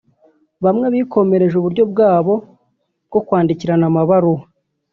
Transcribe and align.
Bamwe 0.65 0.85
bikomereje 0.95 1.55
uburyo 1.57 1.83
bwabo 1.91 2.33
bwo 3.09 3.19
kwandikirana 3.27 3.85
amabaruwa 3.91 4.43